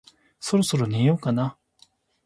[0.39, 1.55] そろそろ寝ようかな